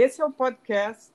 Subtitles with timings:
[0.00, 1.12] esse é o podcast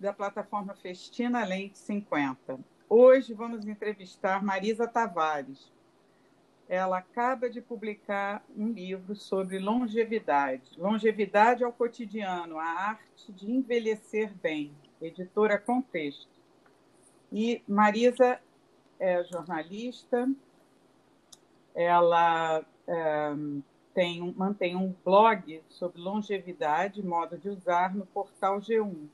[0.00, 2.58] da plataforma Festina Lente 50.
[2.88, 5.70] Hoje vamos entrevistar Marisa Tavares.
[6.66, 10.62] Ela acaba de publicar um livro sobre longevidade.
[10.78, 16.40] Longevidade ao cotidiano, a arte de envelhecer bem, editora Contexto.
[17.30, 18.40] E Marisa
[18.98, 20.26] é jornalista,
[21.74, 23.34] ela é,
[23.96, 29.08] tem mantém um blog sobre longevidade, modo de usar, no portal G1.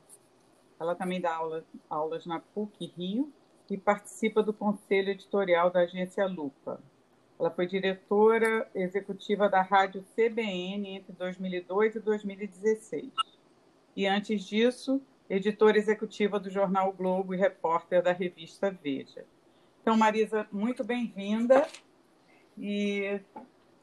[0.81, 3.33] Ela também dá aula, aulas na PUC Rio
[3.71, 6.83] e participa do conselho editorial da agência Lupa.
[7.39, 13.13] Ela foi diretora executiva da rádio CBN entre 2002 e 2016.
[13.95, 19.25] E antes disso, editora executiva do jornal o Globo e repórter da revista Veja.
[19.81, 21.69] Então, Marisa, muito bem-vinda
[22.59, 23.21] e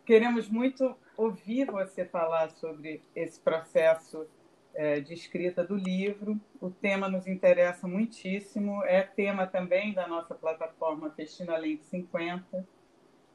[0.10, 4.26] queremos muito ouvir você falar sobre esse processo
[4.74, 6.42] é, de escrita do livro.
[6.60, 12.68] O tema nos interessa muitíssimo, é tema também da nossa plataforma Festina Lente 50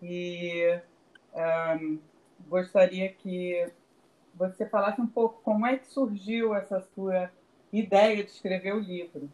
[0.03, 0.81] e
[1.81, 2.00] um,
[2.48, 3.70] gostaria que
[4.34, 7.31] você falasse um pouco como é que surgiu essa sua
[7.72, 9.31] ideia de escrever o livro.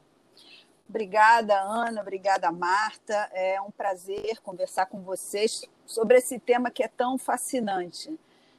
[0.90, 3.14] Obrigada, Ana, obrigada, Marta.
[3.32, 8.18] É um prazer conversar com vocês sobre esse tema que é tão fascinante.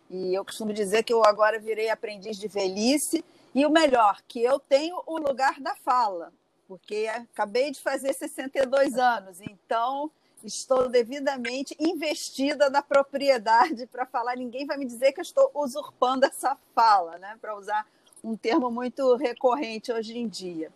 [0.09, 3.21] E eu costumo dizer que eu agora virei aprendiz de velhice
[3.53, 6.31] e o melhor, que eu tenho o lugar da fala,
[6.69, 10.09] porque acabei de fazer 62 anos, então
[10.41, 14.37] estou devidamente investida na propriedade para falar.
[14.37, 17.37] Ninguém vai me dizer que eu estou usurpando essa fala, né?
[17.41, 17.85] para usar
[18.23, 20.71] um termo muito recorrente hoje em dia.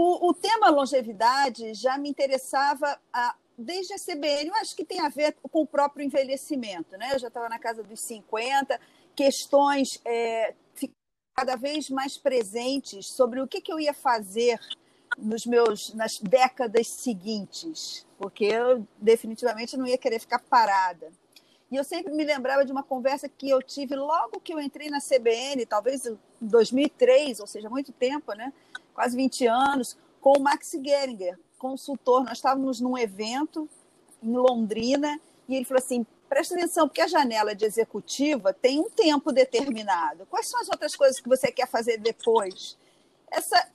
[0.00, 5.00] O, o tema longevidade já me interessava a, desde a CBN, eu acho que tem
[5.00, 6.96] a ver com o próprio envelhecimento.
[6.96, 7.14] Né?
[7.14, 8.80] Eu já estava na casa dos 50,
[9.16, 10.54] questões é,
[11.36, 14.60] cada vez mais presentes sobre o que, que eu ia fazer
[15.18, 21.10] nos meus nas décadas seguintes, porque eu definitivamente não ia querer ficar parada.
[21.72, 24.90] E eu sempre me lembrava de uma conversa que eu tive logo que eu entrei
[24.90, 28.52] na CBN, talvez em 2003, ou seja, muito tempo, né?
[28.98, 32.24] Quase 20 anos, com o Max Geringer, consultor.
[32.24, 33.68] Nós estávamos num evento
[34.20, 38.90] em Londrina e ele falou assim: presta atenção, porque a janela de executiva tem um
[38.90, 40.26] tempo determinado.
[40.26, 42.76] Quais são as outras coisas que você quer fazer depois?
[43.30, 43.68] Essa,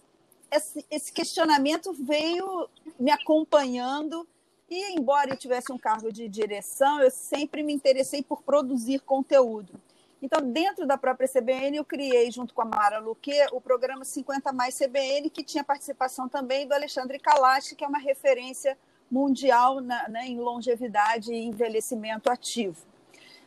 [0.51, 2.67] esse, esse questionamento veio
[2.99, 4.27] me acompanhando
[4.69, 9.79] e, embora eu tivesse um cargo de direção, eu sempre me interessei por produzir conteúdo.
[10.23, 14.53] Então, dentro da própria CBN, eu criei, junto com a Mara Luque, o programa 50
[14.53, 18.77] Mais CBN, que tinha participação também do Alexandre Kalash, que é uma referência
[19.11, 22.85] mundial na, né, em longevidade e envelhecimento ativo.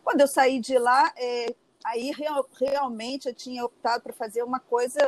[0.04, 4.60] Quando eu saí de lá, é, aí real, realmente eu tinha optado para fazer uma
[4.60, 5.00] coisa,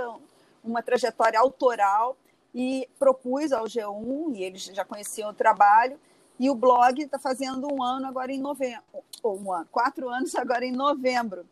[0.64, 2.16] uma trajetória autoral
[2.54, 6.00] e propus ao G1, e eles já conheciam o trabalho,
[6.40, 8.82] e o blog está fazendo um ano agora em novembro,
[9.22, 11.44] ou um ano, quatro anos agora em novembro.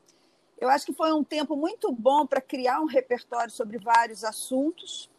[0.59, 5.11] Eu acho que foi um tempo muito bom para criar um repertório sobre vários assuntos,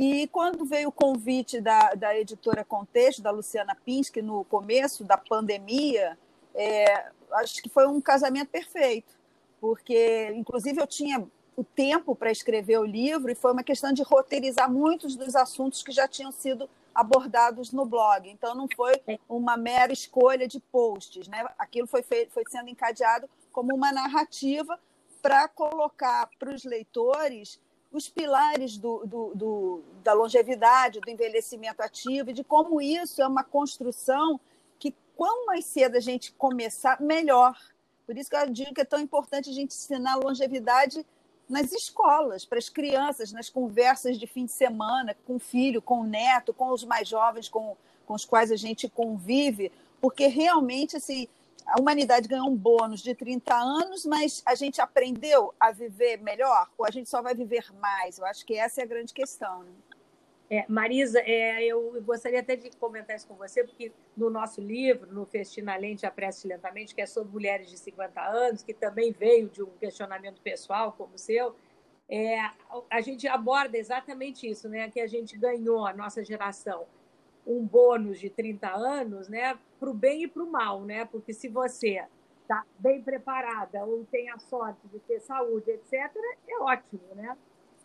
[0.00, 5.18] e quando veio o convite da, da editora Contexto, da Luciana Pinsky, no começo da
[5.18, 6.16] pandemia,
[6.54, 9.12] é, acho que foi um casamento perfeito,
[9.60, 14.04] porque, inclusive, eu tinha o tempo para escrever o livro e foi uma questão de
[14.04, 18.30] roteirizar muitos dos assuntos que já tinham sido abordados no blog.
[18.30, 21.44] Então, não foi uma mera escolha de posts, né?
[21.58, 23.28] Aquilo foi, feito, foi sendo encadeado
[23.58, 24.78] como uma narrativa
[25.20, 27.60] para colocar para os leitores
[27.90, 33.26] os pilares do, do, do, da longevidade, do envelhecimento ativo, e de como isso é
[33.26, 34.38] uma construção
[34.78, 37.58] que, quanto mais cedo a gente começar, melhor.
[38.06, 41.04] Por isso que eu digo que é tão importante a gente ensinar longevidade
[41.48, 46.02] nas escolas, para as crianças, nas conversas de fim de semana, com o filho, com
[46.02, 47.76] o neto, com os mais jovens com,
[48.06, 51.26] com os quais a gente convive, porque realmente assim,
[51.68, 56.68] a humanidade ganhou um bônus de 30 anos, mas a gente aprendeu a viver melhor
[56.78, 58.18] ou a gente só vai viver mais?
[58.18, 59.62] Eu acho que essa é a grande questão.
[59.62, 59.70] Né?
[60.50, 65.12] É, Marisa, é, eu gostaria até de comentar isso com você, porque no nosso livro,
[65.12, 69.50] no Festina Lente Apresse Lentamente, que é sobre mulheres de 50 anos, que também veio
[69.50, 71.54] de um questionamento pessoal como o seu,
[72.08, 72.38] é,
[72.90, 74.90] a gente aborda exatamente isso, né?
[74.90, 76.86] que a gente ganhou, a nossa geração,
[77.46, 81.04] um bônus de 30 anos, né, para o bem e para o mal, né?
[81.04, 82.04] Porque se você
[82.42, 86.10] está bem preparada ou tem a sorte de ter saúde, etc.,
[86.48, 87.36] é ótimo, né?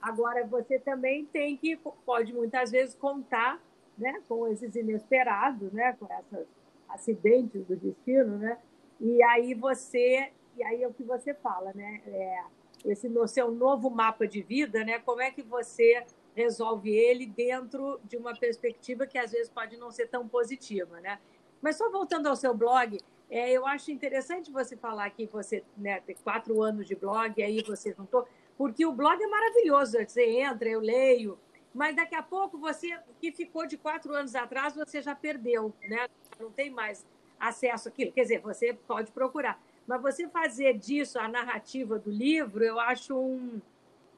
[0.02, 3.62] Agora você também tem que pode muitas vezes contar,
[3.98, 6.48] né, com esses inesperados, né, com esses
[6.90, 8.58] acidentes do destino, né?
[9.00, 12.02] E aí você e aí é o que você fala, né?
[12.06, 12.44] É,
[12.86, 15.00] esse no seu novo mapa de vida, né?
[15.00, 16.06] Como é que você
[16.36, 21.20] resolve ele dentro de uma perspectiva que às vezes pode não ser tão positiva, né?
[21.64, 23.00] Mas só voltando ao seu blog,
[23.30, 27.64] é, eu acho interessante você falar que você né, tem quatro anos de blog, aí
[27.64, 28.28] você juntou,
[28.58, 29.98] porque o blog é maravilhoso.
[30.06, 31.40] Você entra, eu leio,
[31.74, 36.10] mas daqui a pouco você que ficou de quatro anos atrás, você já perdeu, né?
[36.38, 37.06] Não tem mais
[37.40, 38.12] acesso àquilo.
[38.12, 39.58] Quer dizer, você pode procurar.
[39.88, 43.62] Mas você fazer disso a narrativa do livro, eu acho um,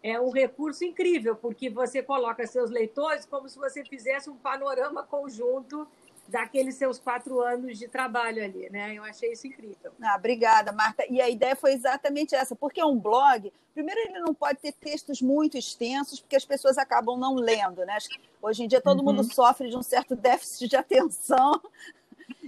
[0.01, 5.03] é um recurso incrível, porque você coloca seus leitores como se você fizesse um panorama
[5.03, 5.87] conjunto
[6.27, 8.93] daqueles seus quatro anos de trabalho ali, né?
[8.93, 9.91] Eu achei isso incrível.
[10.01, 11.05] Ah, obrigada, Marta.
[11.09, 13.51] E a ideia foi exatamente essa, porque é um blog.
[13.73, 17.97] Primeiro, ele não pode ter textos muito extensos, porque as pessoas acabam não lendo, né?
[18.41, 19.05] Hoje em dia todo uhum.
[19.05, 21.61] mundo sofre de um certo déficit de atenção.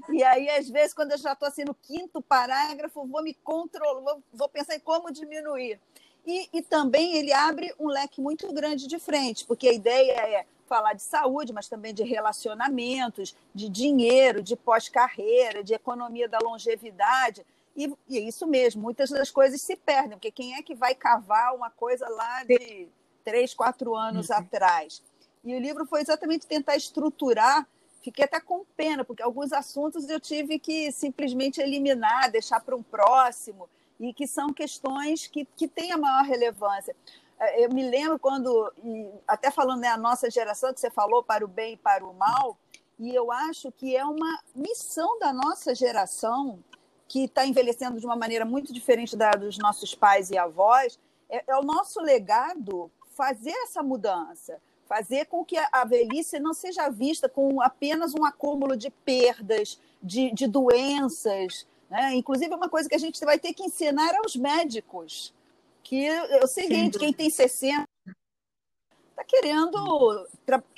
[0.09, 4.01] E aí, às vezes, quando eu já estou assim no quinto parágrafo, vou me controlar,
[4.01, 5.79] vou, vou pensar em como diminuir.
[6.25, 10.45] E, e também ele abre um leque muito grande de frente, porque a ideia é
[10.67, 17.45] falar de saúde, mas também de relacionamentos, de dinheiro, de pós-carreira, de economia da longevidade.
[17.75, 20.95] E, e, é isso mesmo, muitas das coisas se perdem, porque quem é que vai
[20.95, 22.87] cavar uma coisa lá de
[23.23, 24.37] três, quatro anos uhum.
[24.37, 25.01] atrás?
[25.43, 27.67] E o livro foi exatamente tentar estruturar.
[28.01, 32.83] Fiquei até com pena, porque alguns assuntos eu tive que simplesmente eliminar, deixar para um
[32.83, 33.69] próximo,
[33.99, 36.95] e que são questões que, que têm a maior relevância.
[37.39, 38.71] É, eu me lembro quando,
[39.27, 42.13] até falando né, a nossa geração, que você falou para o bem e para o
[42.13, 42.57] mal,
[42.99, 46.59] e eu acho que é uma missão da nossa geração,
[47.07, 50.99] que está envelhecendo de uma maneira muito diferente da dos nossos pais e avós,
[51.29, 56.89] é, é o nosso legado fazer essa mudança, fazer com que a velhice não seja
[56.89, 61.65] vista como apenas um acúmulo de perdas, de, de doenças.
[61.89, 62.15] Né?
[62.15, 65.33] Inclusive, é uma coisa que a gente vai ter que ensinar aos médicos
[65.87, 67.87] que é o seguinte, quem tem 60
[69.09, 70.27] está querendo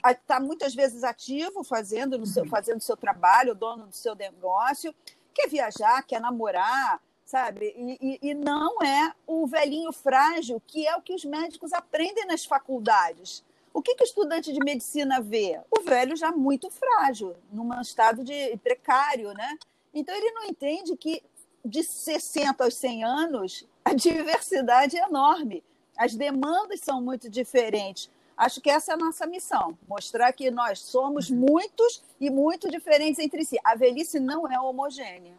[0.07, 4.93] está muitas vezes ativo, fazendo o seu, fazendo seu trabalho, dono do seu negócio,
[5.33, 7.73] quer viajar, quer namorar, sabe?
[7.75, 12.27] E, e, e, não é o velhinho frágil, que é o que os médicos aprendem
[12.27, 13.43] nas faculdades.
[13.73, 15.59] O que, que o estudante de medicina vê?
[15.71, 19.57] O velho já muito frágil, num estado de precário, né?
[19.91, 21.23] Então ele não entende que
[21.65, 25.63] de 60 aos 100 anos a diversidade é enorme.
[25.97, 28.09] As demandas são muito diferentes.
[28.37, 33.19] Acho que essa é a nossa missão, mostrar que nós somos muitos e muito diferentes
[33.19, 33.57] entre si.
[33.63, 35.35] A velhice não é homogênea.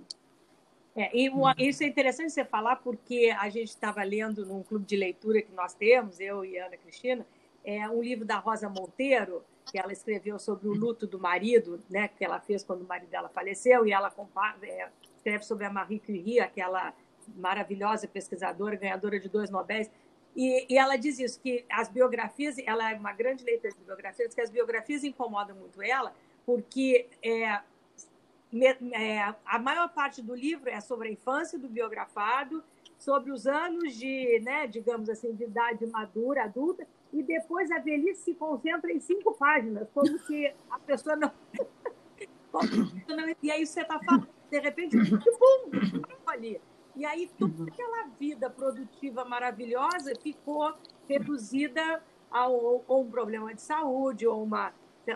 [0.94, 4.96] É, e isso é interessante você falar, porque a gente estava lendo num clube de
[4.96, 7.24] leitura que nós temos, eu e Ana Cristina,
[7.64, 12.08] é um livro da Rosa Monteiro, que ela escreveu sobre o luto do marido, né,
[12.08, 15.70] que ela fez quando o marido dela faleceu, e ela compara, é, escreve sobre a
[15.70, 16.92] Marie Curie, aquela
[17.36, 19.90] maravilhosa pesquisadora, ganhadora de dois Nobéis,
[20.34, 24.34] e, e, ela diz isso, que as biografias, ela é uma grande leitora de biografias,
[24.34, 26.14] que as biografias incomodam muito ela,
[26.46, 27.60] porque é,
[28.92, 32.62] é, a maior parte do livro é sobre a infância do biografado,
[32.98, 38.22] sobre os anos de, né, digamos assim, de idade madura, adulta, e depois a velhice
[38.22, 41.32] se concentra em cinco páginas, como se a pessoa não.
[43.42, 46.60] e aí você está falando, de repente, pum, ali.
[46.96, 50.74] E aí toda aquela vida produtiva maravilhosa ficou
[51.08, 54.72] reduzida a ou, ou um problema de saúde, ou uma,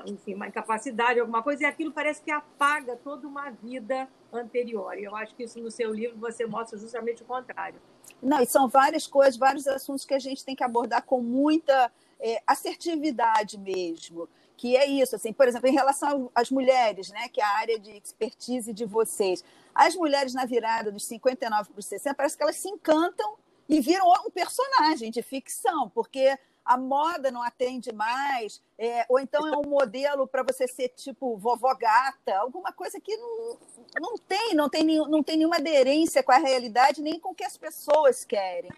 [0.07, 4.99] enfim, uma incapacidade, alguma coisa, e aquilo parece que apaga toda uma vida anterior.
[4.99, 7.81] E eu acho que isso no seu livro você mostra justamente o contrário.
[8.23, 11.91] Não, e são várias coisas, vários assuntos que a gente tem que abordar com muita
[12.19, 17.41] é, assertividade mesmo que é isso, assim, por exemplo, em relação às mulheres, né, que
[17.41, 19.45] é a área de expertise de vocês.
[19.75, 23.37] As mulheres na virada dos 59 para os 60, parece que elas se encantam
[23.69, 29.47] e viram um personagem de ficção, porque a moda não atende mais, é, ou então
[29.47, 33.59] é um modelo para você ser tipo vovó gata, alguma coisa que não,
[34.01, 37.45] não tem, não tem, não tem nenhuma aderência com a realidade, nem com o que
[37.45, 38.71] as pessoas querem.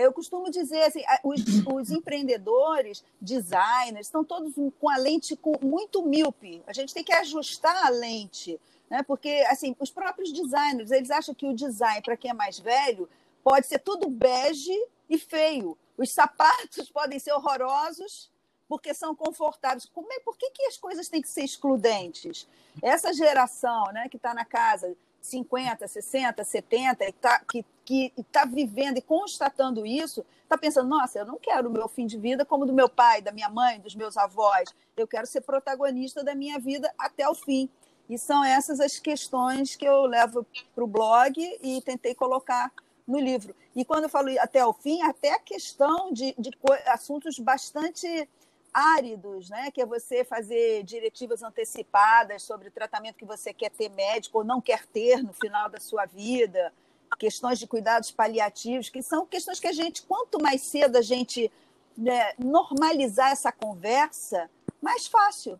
[0.00, 6.02] Eu costumo dizer assim, os, os, empreendedores, designers, estão todos com a lente com, muito
[6.02, 6.62] míope.
[6.66, 9.02] A gente tem que ajustar a lente, né?
[9.02, 13.08] porque assim, os próprios designers eles acham que o design, para quem é mais velho,
[13.42, 14.76] pode ser tudo bege
[15.08, 15.76] e feio.
[15.96, 18.30] Os sapatos podem ser horrorosos
[18.68, 19.84] porque são confortáveis.
[19.92, 22.48] Como é, por que, que as coisas têm que ser excludentes?
[22.80, 28.96] Essa geração né, que está na casa 50, 60, 70, está que que está vivendo
[28.96, 32.64] e constatando isso, está pensando: nossa, eu não quero o meu fim de vida como
[32.64, 34.70] do meu pai, da minha mãe, dos meus avós.
[34.96, 37.68] Eu quero ser protagonista da minha vida até o fim.
[38.08, 42.72] E são essas as questões que eu levo para o blog e tentei colocar
[43.06, 43.54] no livro.
[43.76, 46.50] E quando eu falo até o fim, até a questão de, de
[46.86, 48.26] assuntos bastante
[48.72, 49.70] áridos, né?
[49.70, 54.44] que é você fazer diretivas antecipadas sobre o tratamento que você quer ter médico ou
[54.44, 56.72] não quer ter no final da sua vida,
[57.18, 61.50] questões de cuidados paliativos, que são questões que a gente, quanto mais cedo a gente
[61.96, 64.50] né, normalizar essa conversa,
[64.80, 65.58] mais fácil.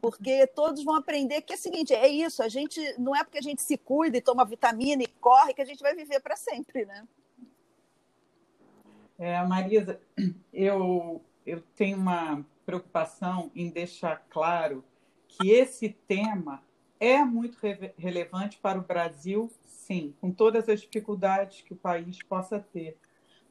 [0.00, 3.38] Porque todos vão aprender que é o seguinte, é isso, a gente não é porque
[3.38, 6.34] a gente se cuida e toma vitamina e corre que a gente vai viver para
[6.34, 7.06] sempre, né?
[9.18, 10.00] É, Marisa,
[10.52, 14.84] eu eu tenho uma preocupação em deixar claro
[15.26, 16.62] que esse tema
[17.02, 22.22] é muito re relevante para o Brasil, sim, com todas as dificuldades que o país
[22.22, 22.96] possa ter.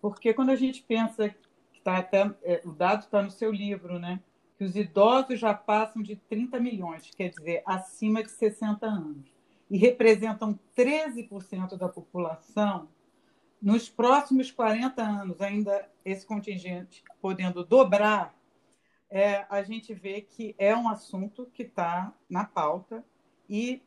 [0.01, 1.35] Porque quando a gente pensa,
[1.73, 4.21] que tá até, é, o dado está no seu livro, né?
[4.57, 9.35] que os idosos já passam de 30 milhões, quer dizer, acima de 60 anos,
[9.69, 12.87] e representam 13% da população,
[13.61, 18.33] nos próximos 40 anos, ainda esse contingente podendo dobrar,
[19.09, 23.03] é, a gente vê que é um assunto que está na pauta
[23.51, 23.83] e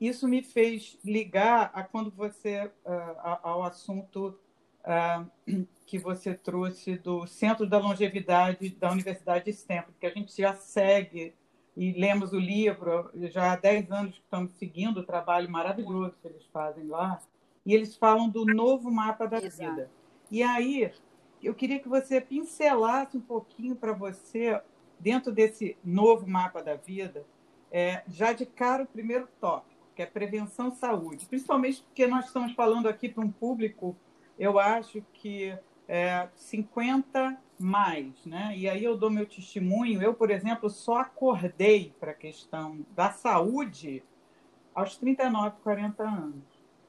[0.00, 4.38] isso me fez ligar a quando você uh, ao assunto
[4.84, 10.40] uh, que você trouxe do Centro da Longevidade da Universidade de Stanford, que a gente
[10.40, 11.34] já segue
[11.76, 16.28] e lemos o livro, já há 10 anos que estamos seguindo o trabalho maravilhoso que
[16.28, 17.20] eles fazem lá,
[17.66, 19.70] e eles falam do novo mapa da Exato.
[19.70, 19.90] vida.
[20.30, 20.92] E aí,
[21.42, 24.60] eu queria que você pincelasse um pouquinho para você,
[25.00, 27.26] dentro desse novo mapa da vida,
[27.74, 32.52] é, já de cara o primeiro tópico, que é prevenção saúde, principalmente porque nós estamos
[32.52, 33.96] falando aqui para um público,
[34.38, 38.54] eu acho que é, 50 mais, né?
[38.56, 40.00] E aí eu dou meu testemunho.
[40.00, 44.04] Eu, por exemplo, só acordei para a questão da saúde
[44.72, 46.44] aos 39, 40 anos.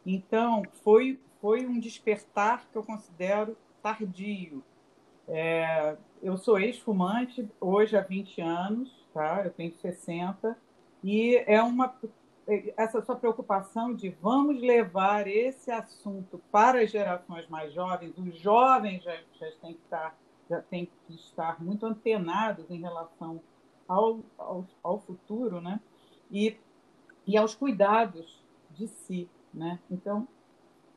[0.06, 4.64] Então, foi, foi um despertar que eu considero tardio.
[5.28, 9.42] É, eu sou ex-fumante hoje há 20 anos, tá?
[9.44, 10.56] eu tenho 60,
[11.06, 11.96] e é uma
[12.76, 19.04] essa sua preocupação de vamos levar esse assunto para as gerações mais jovens, os jovens
[19.04, 20.18] já, já têm que estar
[20.50, 23.42] já têm que estar muito antenados em relação
[23.88, 25.80] ao, ao, ao futuro, né?
[26.32, 26.56] E,
[27.26, 29.28] e aos cuidados de si.
[29.52, 29.80] Né?
[29.90, 30.28] Então,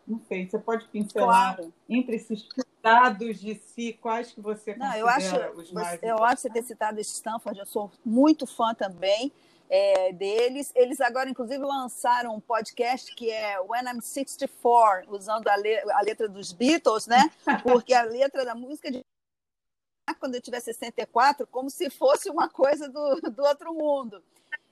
[0.07, 1.73] não sei, você pode pincelar claro.
[1.89, 6.43] entre esses cuidados de si, quais que você não, eu acho, os mais Eu acho
[6.43, 9.33] você ter citado Stanford, eu sou muito fã também
[9.69, 10.73] é, deles.
[10.75, 16.01] Eles agora, inclusive, lançaram um podcast que é When I'm 64, usando a, le a
[16.03, 17.31] letra dos Beatles, né?
[17.63, 19.05] Porque a letra da música de
[20.19, 24.23] quando eu tiver 64, como se fosse uma coisa do, do outro mundo.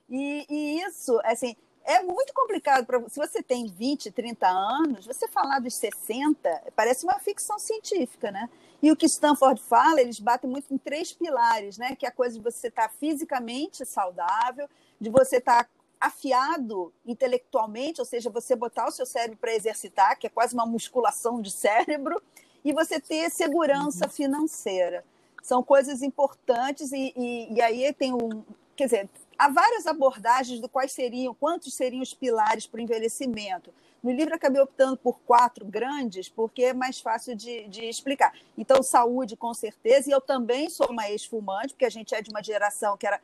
[0.08, 5.28] E, e isso, assim, é muito complicado para se você tem 20, 30 anos, você
[5.28, 8.48] falar dos 60, parece uma ficção científica, né?
[8.82, 11.94] E o que Stanford fala, eles batem muito em três pilares, né?
[11.94, 14.68] Que é a coisa de você estar tá fisicamente saudável,
[15.00, 20.18] de você estar tá afiado intelectualmente, ou seja, você botar o seu cérebro para exercitar,
[20.18, 22.22] que é quase uma musculação de cérebro,
[22.64, 24.10] e você ter segurança uhum.
[24.10, 25.04] financeira.
[25.42, 28.42] São coisas importantes e, e, e aí tem um,
[28.74, 33.72] quer dizer, há várias abordagens do quais seriam, quantos seriam os pilares para o envelhecimento.
[34.02, 38.32] No livro acabei optando por quatro grandes, porque é mais fácil de, de explicar.
[38.56, 42.30] Então, saúde, com certeza, e eu também sou uma ex-fumante, porque a gente é de
[42.30, 43.20] uma geração que era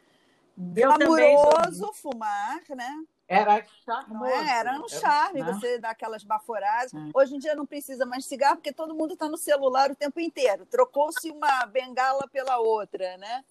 [0.56, 3.04] glamuroso fumar, né?
[3.28, 4.30] Era charmoso.
[4.30, 4.59] É?
[4.59, 5.52] Era um charme né?
[5.52, 6.92] você dar aquelas baforadas.
[6.92, 6.99] É.
[7.14, 10.21] Hoje em dia não precisa mais cigarro, porque todo mundo está no celular o tempo
[10.21, 10.66] inteiro.
[10.66, 13.44] Trocou-se uma bengala pela outra, né?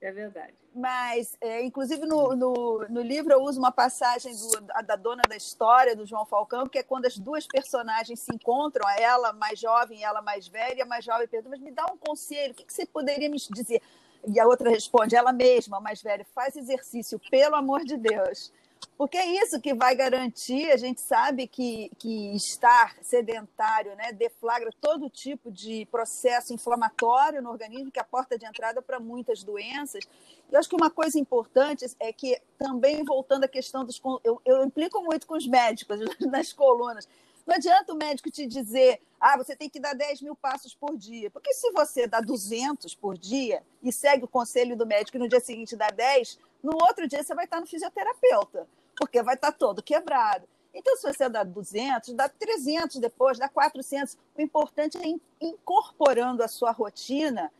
[0.00, 0.54] É verdade.
[0.74, 5.36] Mas, é, inclusive, no, no, no, livro eu uso uma passagem do, da dona da
[5.36, 9.98] história, do João Falcão, que é quando as duas personagens se encontram, ela mais jovem
[9.98, 12.64] e ela mais velha, a mais jovem pergunta, mas me dá um conselho, o que,
[12.64, 13.82] que você poderia me dizer?
[14.26, 18.52] E a outra responde, ela mesma, mais velha, faz exercício, pelo amor de Deus.
[18.96, 24.70] Porque é isso que vai garantir, a gente sabe que, que estar sedentário né, deflagra
[24.80, 29.44] todo tipo de processo inflamatório no organismo, que é a porta de entrada para muitas
[29.44, 30.04] doenças.
[30.50, 34.00] E acho que uma coisa importante é que, também voltando à questão dos.
[34.24, 37.08] Eu, eu implico muito com os médicos nas colunas.
[37.48, 40.94] Não adianta o médico te dizer, ah, você tem que dar 10 mil passos por
[40.98, 41.30] dia.
[41.30, 45.26] Porque se você dá 200 por dia e segue o conselho do médico e no
[45.26, 49.52] dia seguinte dá 10, no outro dia você vai estar no fisioterapeuta porque vai estar
[49.52, 50.46] todo quebrado.
[50.74, 54.18] Então, se você dá 200, dá 300 depois, dá 400.
[54.36, 57.50] O importante é incorporando a sua rotina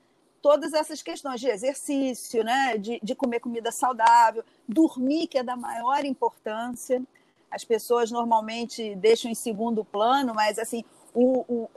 [0.43, 2.77] todas essas questões de exercício, né?
[2.77, 7.03] de, de comer comida saudável, dormir, que é da maior importância.
[7.51, 11.71] As pessoas normalmente deixam em segundo plano, mas assim o, o,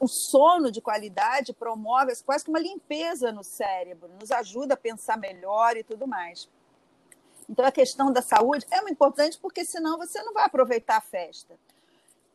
[0.00, 5.16] o sono de qualidade promove quase que uma limpeza no cérebro, nos ajuda a pensar
[5.16, 6.48] melhor e tudo mais.
[7.48, 11.00] Então, a questão da saúde é muito importante, porque senão você não vai aproveitar a
[11.00, 11.54] festa.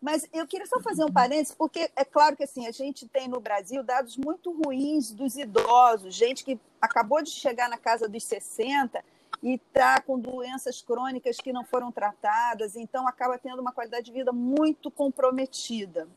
[0.01, 3.27] Mas eu queria só fazer um parênteses, porque é claro que assim, a gente tem
[3.27, 8.23] no Brasil dados muito ruins dos idosos, gente que acabou de chegar na casa dos
[8.25, 9.03] 60
[9.43, 14.11] e está com doenças crônicas que não foram tratadas, então acaba tendo uma qualidade de
[14.13, 16.07] vida muito comprometida.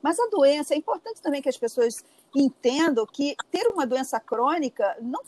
[0.00, 4.96] Mas a doença, é importante também que as pessoas entendam que ter uma doença crônica
[5.00, 5.20] não,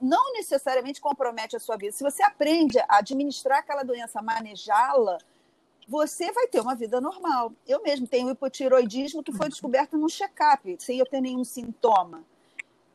[0.00, 1.92] não necessariamente compromete a sua vida.
[1.92, 5.18] Se você aprende a administrar aquela doença, manejá-la,
[5.86, 7.52] você vai ter uma vida normal.
[7.66, 12.24] Eu mesmo tenho hipotiroidismo que foi descoberto num check-up, sem eu ter nenhum sintoma.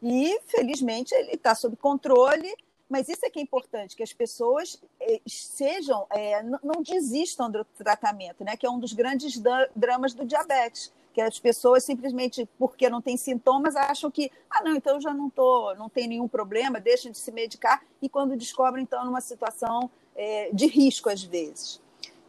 [0.01, 2.55] E, felizmente, ele está sob controle,
[2.89, 7.65] mas isso é que é importante, que as pessoas eh, sejam, é, não desistam do
[7.65, 8.56] tratamento, né?
[8.56, 9.41] que é um dos grandes
[9.75, 14.75] dramas do diabetes que as pessoas simplesmente, porque não têm sintomas, acham que, ah, não,
[14.75, 18.38] então eu já não tô, não tem nenhum problema, deixam de se medicar, e quando
[18.38, 21.82] descobrem, então, numa situação é, de risco, às vezes.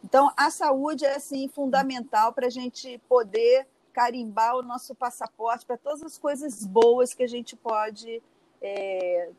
[0.03, 5.77] Então, a saúde é, assim, fundamental para a gente poder carimbar o nosso passaporte para
[5.77, 8.23] todas as coisas boas que a gente pode
[8.59, 9.29] é,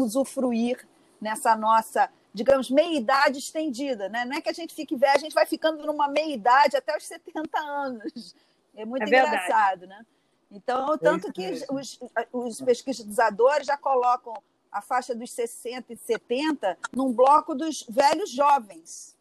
[0.00, 0.86] usufruir
[1.20, 4.08] nessa nossa, digamos, meia-idade estendida.
[4.08, 4.24] Né?
[4.24, 7.04] Não é que a gente fique velho, a gente vai ficando numa meia-idade até os
[7.04, 8.34] 70 anos.
[8.74, 10.04] É muito é engraçado, né?
[10.50, 11.98] Então, é tanto que os,
[12.32, 14.34] os pesquisadores já colocam
[14.70, 19.16] a faixa dos 60 e 70 num bloco dos velhos jovens,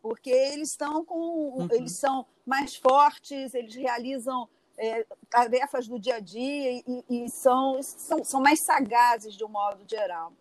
[0.00, 1.68] porque eles estão com uhum.
[1.70, 4.48] eles são mais fortes, eles realizam
[4.78, 9.48] é, tarefas do dia a dia e, e, são, são, são mais sagazes de um
[9.48, 10.32] modo geral.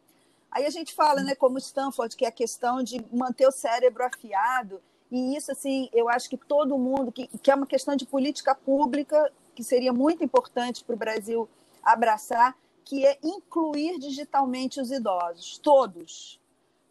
[0.49, 4.03] Aí a gente fala, né, como Stanford, que é a questão de manter o cérebro
[4.03, 8.05] afiado e isso, assim, eu acho que todo mundo, que, que é uma questão de
[8.05, 11.49] política pública, que seria muito importante para o Brasil
[11.83, 16.39] abraçar, que é incluir digitalmente os idosos, todos.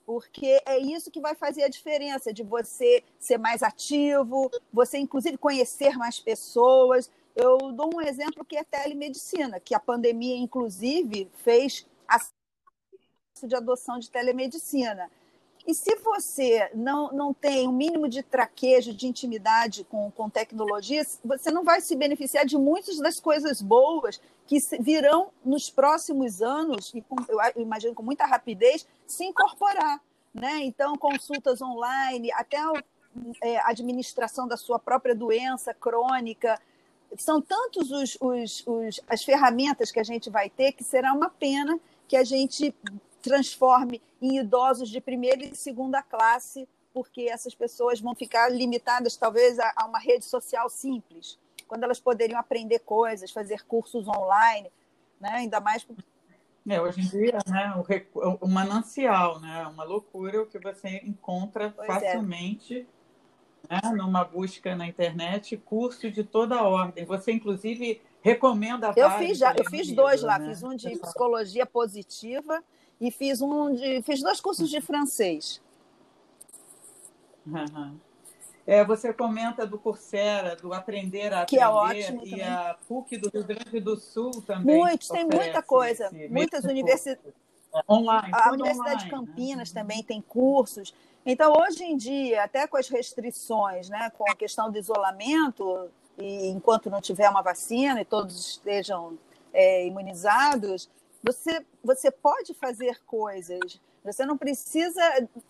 [0.04, 5.38] Porque é isso que vai fazer a diferença de você ser mais ativo, você, inclusive,
[5.38, 7.10] conhecer mais pessoas.
[7.34, 12.18] Eu dou um exemplo que é telemedicina, que a pandemia, inclusive, fez a
[13.42, 15.10] de adoção de telemedicina.
[15.66, 20.28] E se você não, não tem o um mínimo de traquejo, de intimidade com, com
[20.28, 26.42] tecnologias, você não vai se beneficiar de muitas das coisas boas que virão nos próximos
[26.42, 30.00] anos, e com, eu imagino com muita rapidez, se incorporar.
[30.32, 30.60] Né?
[30.62, 32.72] Então, consultas online, até a
[33.42, 36.60] é, administração da sua própria doença crônica.
[37.16, 41.28] São tantos os, os, os, as ferramentas que a gente vai ter que será uma
[41.28, 42.74] pena que a gente
[43.20, 49.58] transforme em idosos de primeira e segunda classe, porque essas pessoas vão ficar limitadas, talvez,
[49.58, 54.70] a, a uma rede social simples, quando elas poderiam aprender coisas, fazer cursos online,
[55.20, 55.30] né?
[55.30, 55.86] ainda mais.
[56.68, 57.74] É, hoje em dia, né,
[58.14, 61.92] o, o manancial, né, uma loucura o que você encontra pois é.
[61.92, 62.99] facilmente é.
[63.68, 67.04] Né, numa busca na internet, curso de toda ordem.
[67.04, 70.48] Você, inclusive, recomenda Eu fiz já, eu fiz dois lá, né?
[70.48, 72.62] fiz um de psicologia positiva
[73.00, 75.60] e fiz um de, fiz dois cursos de francês.
[77.46, 77.98] Uhum.
[78.66, 82.44] É, você comenta do Coursera, do Aprender a que é Aprender, é ótimo e também.
[82.44, 84.76] a PUC do Rio Grande do Sul também.
[84.76, 86.10] Muitos, tem muita coisa.
[86.28, 87.34] Muitas universidades.
[87.74, 88.30] É, online.
[88.32, 89.10] A Universidade online, de né?
[89.10, 89.80] Campinas né?
[89.80, 90.94] também tem cursos.
[91.24, 96.48] Então, hoje em dia, até com as restrições, né, com a questão do isolamento, e
[96.48, 99.18] enquanto não tiver uma vacina e todos estejam
[99.52, 100.88] é, imunizados,
[101.22, 103.80] você, você pode fazer coisas.
[104.02, 105.02] Você não precisa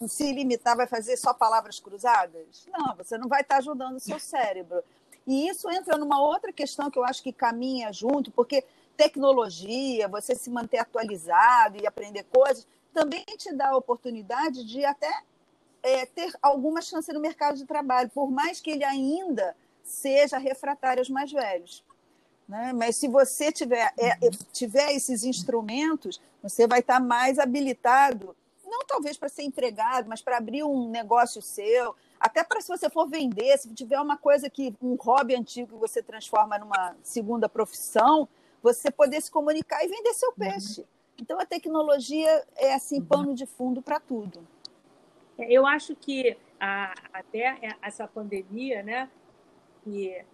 [0.09, 2.66] se limitar, vai fazer só palavras cruzadas?
[2.76, 4.83] Não, você não vai estar ajudando o seu cérebro.
[5.24, 8.64] E isso entra numa outra questão que eu acho que caminha junto, porque
[8.96, 15.22] tecnologia, você se manter atualizado e aprender coisas, também te dá a oportunidade de até
[15.83, 21.01] é, ter alguma chance no mercado de trabalho, por mais que ele ainda seja refratário
[21.01, 21.85] aos mais velhos.
[22.49, 22.73] Né?
[22.73, 28.85] Mas se você tiver, é, é, tiver esses instrumentos, você vai estar mais habilitado, não
[28.87, 33.09] talvez para ser empregado, mas para abrir um negócio seu, até para se você for
[33.09, 38.29] vender, se tiver uma coisa que um hobby antigo que você transforma numa segunda profissão,
[38.62, 40.85] você poder se comunicar e vender seu peixe.
[41.19, 44.47] Então a tecnologia é assim pano de fundo para tudo.
[45.40, 49.11] É, eu acho que a, até essa pandemia, né,
[49.83, 50.24] que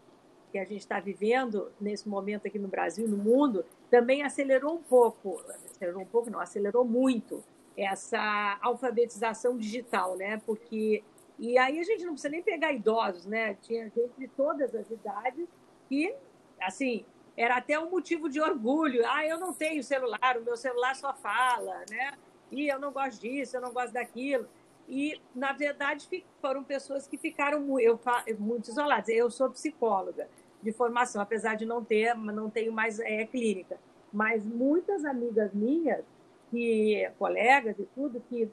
[0.53, 4.83] que a gente está vivendo nesse momento aqui no Brasil, no mundo, também acelerou um
[4.83, 7.45] pouco, acelerou um pouco, não, acelerou muito
[7.77, 10.41] essa alfabetização digital, né?
[10.47, 11.03] Porque
[11.39, 13.55] E aí a gente não precisa nem pegar idosos, né?
[13.61, 15.47] Tinha gente de todas as idades
[15.89, 16.15] que,
[16.59, 17.05] assim,
[17.37, 19.05] era até um motivo de orgulho.
[19.07, 22.15] Ah, eu não tenho celular, o meu celular só fala, né?
[22.51, 24.49] E eu não gosto disso, eu não gosto daquilo.
[24.89, 26.09] E, na verdade,
[26.41, 27.99] foram pessoas que ficaram eu,
[28.39, 29.09] muito isoladas.
[29.09, 30.29] Eu sou psicóloga
[30.63, 33.79] de formação, apesar de não ter, não tenho mais é, clínica.
[34.13, 36.05] Mas muitas amigas minhas,
[36.51, 38.49] que colegas e tudo, que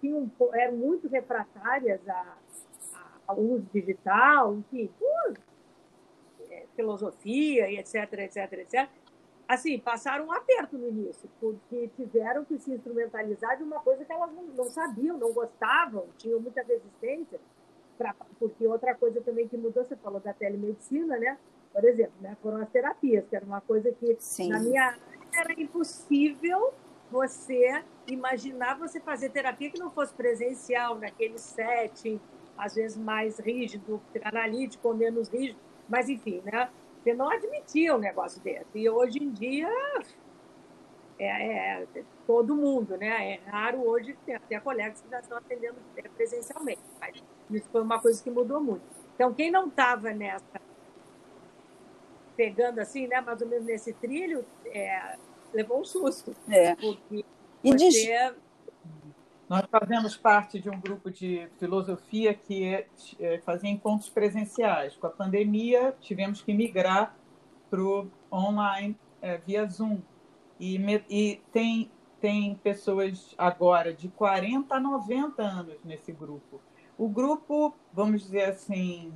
[0.00, 2.36] tinham, eram muito refratárias a,
[2.94, 4.90] a, ao uso digital, enfim,
[6.50, 8.88] é, filosofia e etc, etc, etc,
[9.50, 14.12] assim, passaram um aperto no início, porque tiveram que se instrumentalizar de uma coisa que
[14.12, 17.40] elas não, não sabiam, não gostavam, tinham muita resistência,
[17.98, 21.36] pra, porque outra coisa também que mudou, você falou da telemedicina, né?
[21.72, 24.50] Por exemplo, né, foram as terapias, que era uma coisa que Sim.
[24.50, 24.96] na minha
[25.34, 26.72] era impossível
[27.10, 32.20] você imaginar você fazer terapia que não fosse presencial, naquele setting,
[32.56, 35.58] às vezes mais rígido, analítico ou menos rígido,
[35.88, 36.70] mas enfim, né?
[37.02, 38.66] Você não admitia um negócio desse.
[38.74, 39.68] E hoje em dia
[41.18, 41.86] é, é,
[42.26, 43.34] todo mundo, né?
[43.34, 45.76] É raro hoje ter até colegas que já estão atendendo
[46.16, 46.80] presencialmente.
[46.98, 48.82] Mas isso foi uma coisa que mudou muito.
[49.14, 50.60] Então, quem não estava nessa
[52.36, 55.18] pegando assim, né, mais ou menos nesse trilho, é,
[55.52, 56.34] levou um susto.
[56.48, 56.74] É.
[56.74, 57.22] Porque
[57.62, 58.34] e você...
[59.50, 62.86] Nós fazemos parte de um grupo de filosofia que é,
[63.18, 64.94] é, fazia encontros presenciais.
[64.94, 67.16] Com a pandemia, tivemos que migrar
[67.68, 69.98] para o online é, via Zoom.
[70.60, 70.76] E,
[71.10, 76.60] e tem, tem pessoas agora de 40 a 90 anos nesse grupo.
[76.96, 79.12] O grupo, vamos dizer assim,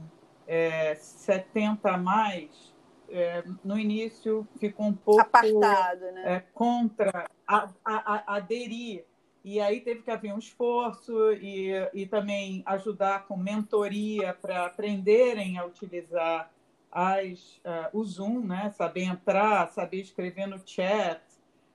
[0.48, 2.74] é, 70 a mais,
[3.08, 6.34] é, no início ficou um pouco apartado, né?
[6.34, 9.04] É, contra a, a, a, aderir.
[9.44, 15.58] E aí teve que haver um esforço e, e também ajudar com mentoria para aprenderem
[15.58, 16.50] a utilizar
[16.90, 18.70] as, uh, o Zoom, né?
[18.70, 21.20] saber entrar, saber escrever no chat,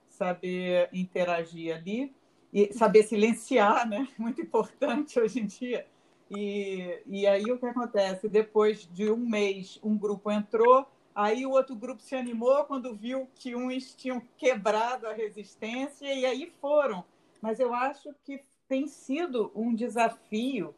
[0.08, 2.12] saber interagir ali
[2.52, 4.08] e saber silenciar, né?
[4.18, 5.86] muito importante hoje em dia.
[6.28, 8.28] E, e aí o que acontece?
[8.28, 13.28] Depois de um mês, um grupo entrou, Aí o outro grupo se animou quando viu
[13.34, 17.04] que uns tinham quebrado a resistência e aí foram.
[17.40, 20.74] Mas eu acho que tem sido um desafio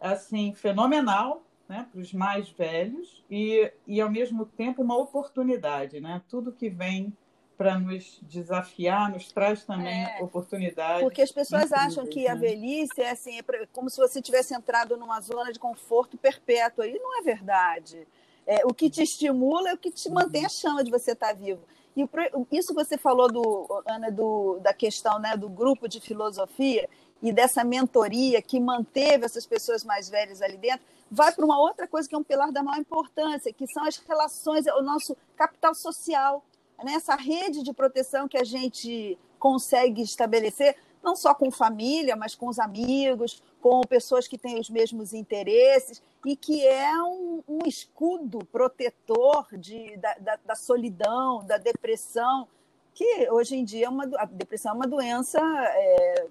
[0.00, 6.22] assim fenomenal né, para os mais velhos e, e ao mesmo tempo uma oportunidade, né?
[6.28, 7.16] Tudo que vem
[7.56, 11.02] para nos desafiar nos traz também é, oportunidades.
[11.02, 12.40] Porque as pessoas acham que a né?
[12.40, 16.84] velhice é assim, é como se você tivesse entrado numa zona de conforto perpétuo.
[16.84, 18.06] E não é verdade.
[18.46, 21.32] É, o que te estimula é o que te mantém a chama de você estar
[21.34, 21.62] vivo.
[21.96, 22.08] E
[22.50, 26.88] isso você falou, do, Ana, do, da questão né, do grupo de filosofia
[27.22, 31.86] e dessa mentoria que manteve essas pessoas mais velhas ali dentro, vai para uma outra
[31.86, 35.74] coisa que é um pilar da maior importância, que são as relações, o nosso capital
[35.74, 36.42] social,
[36.82, 36.94] né?
[36.94, 42.48] essa rede de proteção que a gente consegue estabelecer, não só com família, mas com
[42.48, 48.44] os amigos, com pessoas que têm os mesmos interesses e que é um, um escudo
[48.46, 52.48] protetor de, da, da, da, solidão, da depressão,
[52.92, 56.26] que hoje em dia é uma, a depressão é uma doença é,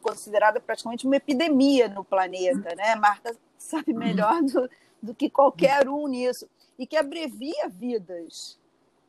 [0.00, 2.94] considerada praticamente uma epidemia no planeta, né?
[2.94, 4.70] Marta sabe melhor do,
[5.02, 8.56] do que qualquer um nisso e que abrevia vidas,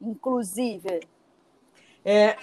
[0.01, 1.01] inclusive.
[2.03, 2.35] É,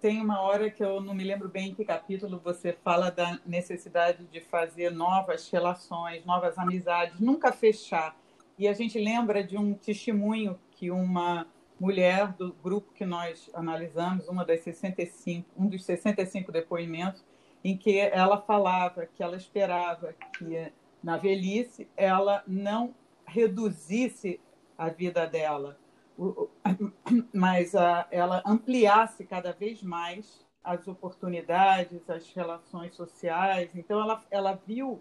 [0.00, 3.38] tem uma hora que eu não me lembro bem em que capítulo você fala da
[3.44, 8.16] necessidade de fazer novas relações, novas amizades, nunca fechar.
[8.56, 11.46] E a gente lembra de um testemunho que uma
[11.80, 17.24] mulher do grupo que nós analisamos, uma das 65, um dos 65 depoimentos,
[17.64, 22.94] em que ela falava que ela esperava que na velhice ela não
[23.26, 24.40] reduzisse
[24.76, 25.76] a vida dela,
[27.32, 33.70] mas a, ela ampliasse cada vez mais as oportunidades, as relações sociais.
[33.74, 35.00] Então, ela, ela viu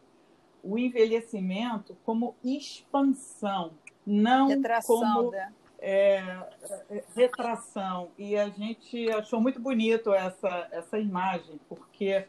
[0.64, 3.72] o envelhecimento como expansão,
[4.06, 5.54] não Retração, como né?
[5.80, 6.24] é,
[7.16, 8.12] retração.
[8.18, 12.26] E a gente achou muito bonito essa, essa imagem, porque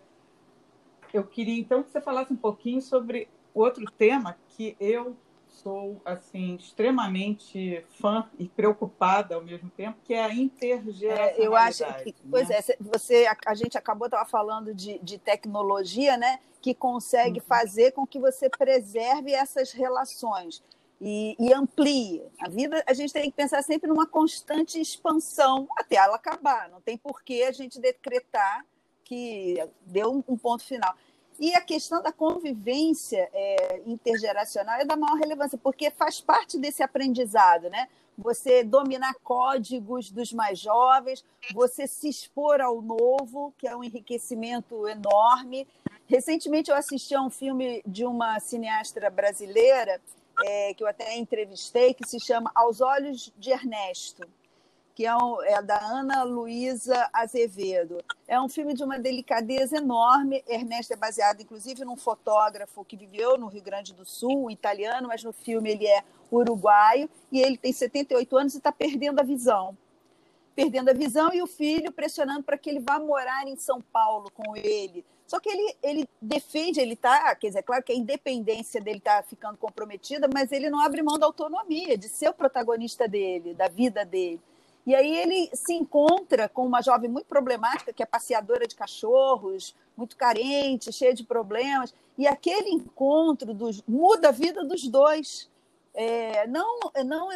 [1.13, 5.17] eu queria então que você falasse um pouquinho sobre outro tema que eu
[5.63, 11.41] sou assim extremamente fã e preocupada ao mesmo tempo, que é a intergeracionalidade.
[11.41, 12.15] É, eu acho que, né?
[12.31, 17.47] pois é, você, a, gente acabou estava falando de, de tecnologia, né, que consegue uhum.
[17.47, 20.63] fazer com que você preserve essas relações
[21.01, 22.23] e, e, amplie.
[22.41, 26.69] A vida, a gente tem que pensar sempre numa constante expansão até ela acabar.
[26.69, 28.65] Não tem por que a gente decretar
[29.05, 30.95] que deu um, um ponto final.
[31.39, 36.83] E a questão da convivência é, intergeracional é da maior relevância, porque faz parte desse
[36.83, 37.89] aprendizado, né?
[38.17, 41.25] Você dominar códigos dos mais jovens,
[41.55, 45.69] você se expor ao novo, que é um enriquecimento enorme.
[46.09, 50.01] Recentemente eu assisti a um filme de uma cineasta brasileira,
[50.45, 54.27] é, que eu até entrevistei, que se chama Aos Olhos de Ernesto
[54.99, 55.13] que é,
[55.45, 58.03] é da Ana Luísa Azevedo.
[58.27, 60.43] É um filme de uma delicadeza enorme.
[60.45, 65.07] Ernesto é baseado, inclusive, num fotógrafo que viveu no Rio Grande do Sul, um italiano,
[65.07, 69.23] mas no filme ele é uruguaio, e ele tem 78 anos e está perdendo a
[69.23, 69.79] visão.
[70.57, 74.29] Perdendo a visão e o filho pressionando para que ele vá morar em São Paulo
[74.35, 75.05] com ele.
[75.29, 78.99] Só que ele, ele defende, ele está, quer dizer, é claro que a independência dele
[78.99, 83.55] está ficando comprometida, mas ele não abre mão da autonomia, de ser o protagonista dele,
[83.55, 84.41] da vida dele.
[84.89, 89.77] E aí ele se encontra com uma jovem muito problemática, que é passeadora de cachorros,
[89.95, 91.95] muito carente, cheia de problemas.
[92.17, 95.51] E aquele encontro dos, muda a vida dos dois.
[95.93, 97.29] É, não não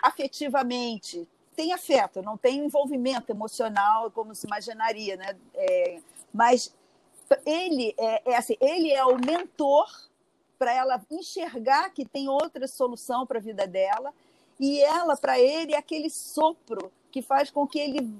[0.00, 5.36] afetivamente, tem afeto, não tem envolvimento emocional como se imaginaria, né?
[5.52, 6.00] É,
[6.32, 6.72] mas
[7.44, 9.90] ele é, é, assim, ele é o mentor
[10.56, 14.14] para ela enxergar que tem outra solução para a vida dela
[14.58, 18.12] e ela, para ele, é aquele sopro que faz com que ele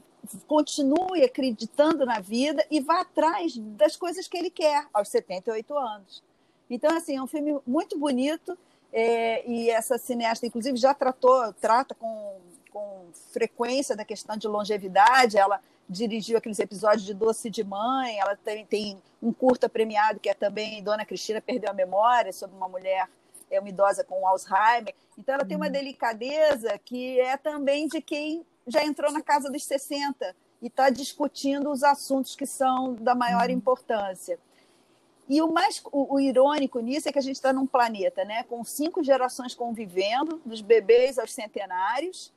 [0.47, 6.23] continue acreditando na vida e vá atrás das coisas que ele quer aos 78 anos.
[6.69, 8.57] Então, assim, é um filme muito bonito
[8.93, 12.37] é, e essa cineasta, inclusive, já tratou, trata com,
[12.73, 15.37] com frequência da questão de longevidade.
[15.37, 20.29] Ela dirigiu aqueles episódios de Doce de Mãe, ela tem, tem um curta premiado que
[20.29, 23.09] é também Dona Cristina Perdeu a Memória, sobre uma mulher
[23.55, 24.95] é uma idosa com Alzheimer.
[25.19, 25.73] Então, ela tem uma uhum.
[25.73, 31.71] delicadeza que é também de quem já entrou na casa dos 60 e está discutindo
[31.71, 33.57] os assuntos que são da maior uhum.
[33.57, 34.39] importância.
[35.29, 38.43] E o mais o, o, irônico nisso é que a gente está num planeta né,
[38.43, 42.33] com cinco gerações convivendo, dos bebês aos centenários,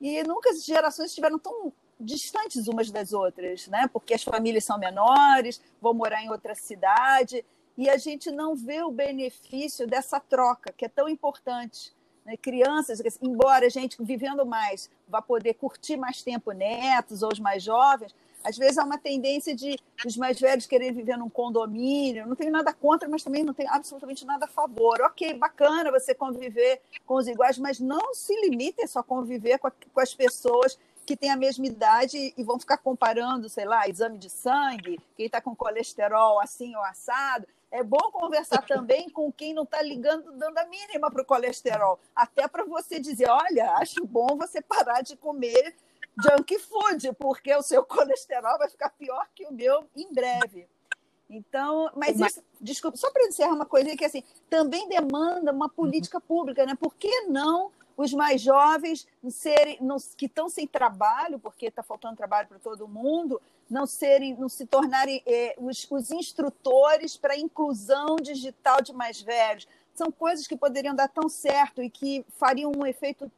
[0.00, 3.88] e nunca as gerações estiveram tão distantes umas das outras, né?
[3.92, 7.44] porque as famílias são menores, vão morar em outra cidade,
[7.76, 11.92] e a gente não vê o benefício dessa troca, que é tão importante.
[12.24, 12.36] Né?
[12.36, 17.62] Crianças, embora a gente vivendo mais vá poder curtir mais tempo netos ou os mais
[17.62, 22.26] jovens, às vezes há uma tendência de os mais velhos quererem viver num condomínio.
[22.26, 25.00] Não tenho nada contra, mas também não tenho absolutamente nada a favor.
[25.00, 29.68] Ok, bacana você conviver com os iguais, mas não se limite só a conviver com,
[29.68, 33.88] a, com as pessoas que têm a mesma idade e vão ficar comparando, sei lá,
[33.88, 37.46] exame de sangue, quem está com colesterol assim ou assado.
[37.70, 41.98] É bom conversar também com quem não está ligando, dando a mínima para o colesterol.
[42.14, 45.74] Até para você dizer: olha, acho bom você parar de comer
[46.22, 50.68] junk food, porque o seu colesterol vai ficar pior que o meu em breve.
[51.28, 56.20] Então, mas isso, desculpa, só para encerrar uma coisa que assim, também demanda uma política
[56.20, 56.76] pública, né?
[56.78, 62.16] Por que não os mais jovens serem, não, que estão sem trabalho, porque está faltando
[62.16, 67.38] trabalho para todo mundo, não serem, não se tornarem eh, os, os instrutores para a
[67.38, 69.68] inclusão digital de mais velhos.
[69.94, 73.30] São coisas que poderiam dar tão certo e que fariam um efeito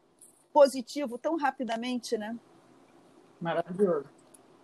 [0.53, 2.37] positivo tão rapidamente, né?
[3.41, 4.09] Maravilhoso.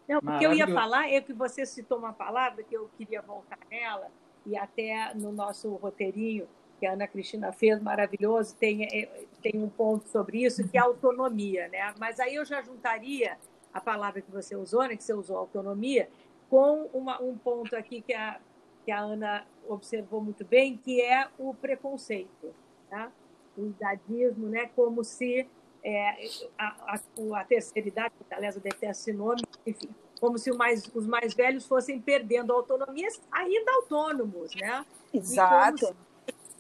[0.09, 3.23] Não, o que eu ia falar é que você citou uma palavra que eu queria
[3.23, 4.11] voltar nela,
[4.45, 6.49] e até no nosso roteirinho
[6.83, 9.09] que a Ana Cristina fez, maravilhoso, tem, é,
[9.41, 11.69] tem um ponto sobre isso, que é autonomia.
[11.69, 11.95] Né?
[11.97, 13.39] Mas aí eu já juntaria
[13.73, 16.09] a palavra que você usou, né, que você usou autonomia,
[16.51, 18.41] com uma, um ponto aqui que a,
[18.85, 22.53] que a Ana observou muito bem, que é o preconceito.
[22.91, 23.13] Tá?
[23.57, 25.49] O idadismo, né, como se
[25.85, 30.51] é, a, a, a terceira idade, que aliás eu detesto esse nome, enfim, como se
[30.51, 34.85] mais, os mais velhos fossem perdendo autonomia, ainda autônomos, né?
[35.15, 35.95] Exato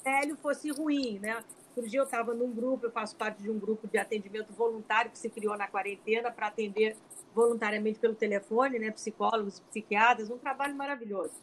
[0.04, 1.42] velho fosse ruim, né?
[1.74, 5.10] Outro dia eu estava num grupo, eu faço parte de um grupo de atendimento voluntário
[5.10, 6.96] que se criou na quarentena para atender
[7.34, 8.90] voluntariamente pelo telefone, né?
[8.90, 11.34] Psicólogos, psiquiatras, um trabalho maravilhoso.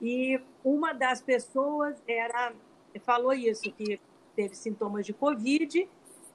[0.00, 2.52] E uma das pessoas era
[3.04, 4.00] falou isso, que
[4.34, 5.88] teve sintomas de Covid,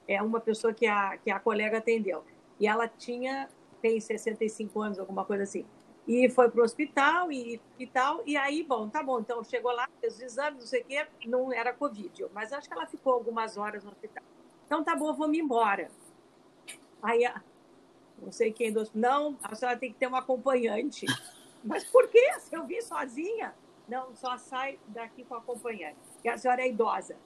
[0.06, 2.24] é uma pessoa que a, que a colega atendeu.
[2.60, 3.48] E ela tinha,
[3.82, 5.64] tem 65 anos, alguma coisa assim.
[6.06, 8.22] E foi para o hospital e, e tal.
[8.26, 9.20] E aí, bom, tá bom.
[9.20, 12.26] Então, chegou lá, fez os exames, não sei o quê, não era Covid.
[12.32, 14.22] Mas acho que ela ficou algumas horas no hospital.
[14.66, 15.90] Então, tá bom, vou me embora.
[17.02, 17.24] Aí,
[18.18, 21.06] não sei quem do Não, a senhora tem que ter um acompanhante.
[21.62, 22.34] Mas por quê?
[22.40, 23.54] Se eu vim sozinha?
[23.88, 25.98] Não, só sai daqui com acompanhante.
[26.22, 27.16] E a senhora é idosa.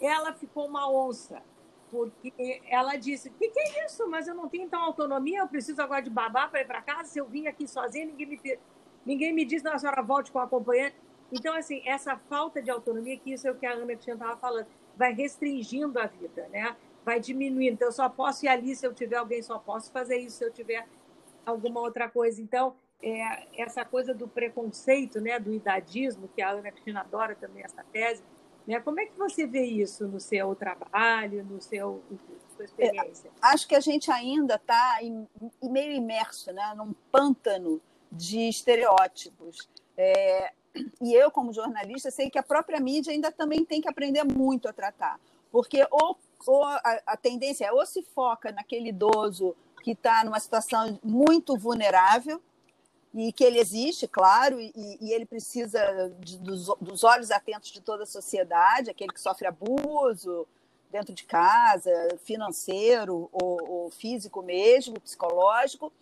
[0.00, 1.42] Ela ficou uma onça
[1.90, 4.08] porque ela disse: O que, que, é isso?
[4.08, 7.08] Mas eu não tenho então autonomia, eu preciso agora de babá para ir para casa.
[7.08, 8.58] Se eu vim aqui sozinha, ninguém me,
[9.04, 10.96] ninguém me diz, não, a senhora volte com o acompanhante.
[11.30, 14.36] Então, assim, essa falta de autonomia, que isso é o que a Ana Cristina estava
[14.36, 16.76] falando, vai restringindo a vida, né?
[17.04, 17.74] Vai diminuindo.
[17.74, 20.44] Então, eu só posso ir ali se eu tiver alguém, só posso fazer isso se
[20.44, 20.86] eu tiver
[21.44, 22.40] alguma outra coisa.
[22.40, 27.62] Então, é, essa coisa do preconceito, né, do idadismo, que a Ana Cristina adora também
[27.62, 28.22] essa tese,
[28.68, 28.78] né?
[28.80, 32.02] Como é que você vê isso no seu trabalho, no seu
[32.54, 33.28] sua experiência?
[33.28, 34.98] É, acho que a gente ainda está
[35.62, 37.80] meio imerso, né, num pântano
[38.12, 39.68] de estereótipos.
[39.96, 40.52] É,
[41.00, 44.68] e eu, como jornalista, sei que a própria mídia ainda também tem que aprender muito
[44.68, 45.18] a tratar,
[45.50, 50.38] porque ou, ou a, a tendência é ou se foca naquele idoso que está numa
[50.38, 52.42] situação muito vulnerável,
[53.14, 55.80] e que ele existe, claro, e, e ele precisa
[56.20, 60.46] de, dos, dos, olhos atentos de toda a sociedade, aquele que sofre abuso
[60.90, 61.90] dentro de casa,
[62.24, 65.92] financeiro ou, ou físico mesmo, psicológico.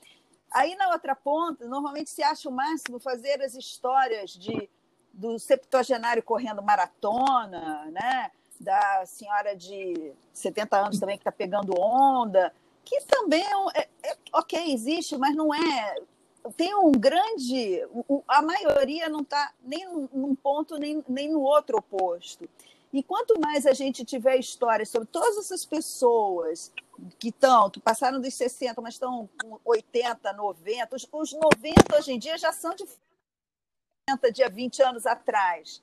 [0.53, 4.69] Aí, na outra ponta, normalmente se acha o máximo fazer as histórias de,
[5.13, 8.31] do septuagenário correndo maratona, né?
[8.61, 12.53] da senhora de 70 anos também que está pegando onda,
[12.85, 15.97] que também é, é, ok, existe, mas não é
[16.53, 17.81] tem um grande.
[18.29, 22.49] A maioria não está nem num ponto nem, nem no outro oposto.
[22.93, 26.73] E quanto mais a gente tiver histórias sobre todas essas pessoas
[27.19, 32.13] que estão, que passaram dos 60, mas estão com 80, 90, os, os 90 hoje
[32.13, 32.85] em dia já são de
[34.09, 35.83] 40, de 20 anos atrás.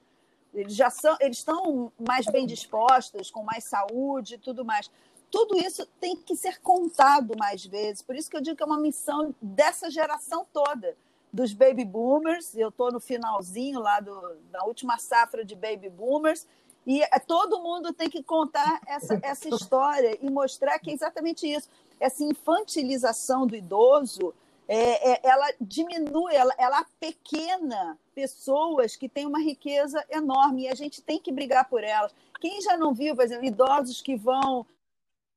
[0.53, 4.89] Eles já são, eles estão mais bem dispostos, com mais saúde e tudo mais
[5.33, 8.03] tudo isso tem que ser contado mais vezes.
[8.03, 10.95] Por isso que eu digo que é uma missão dessa geração toda,
[11.33, 12.55] dos baby boomers.
[12.55, 16.45] Eu estou no finalzinho lá do, da última safra de baby boomers.
[16.85, 21.51] E é, todo mundo tem que contar essa, essa história e mostrar que é exatamente
[21.51, 21.67] isso.
[21.99, 24.35] Essa infantilização do idoso,
[24.67, 30.75] é, é, ela diminui, ela, ela pequena pessoas que têm uma riqueza enorme e a
[30.75, 32.13] gente tem que brigar por elas.
[32.39, 34.63] Quem já não viu, por exemplo, idosos que vão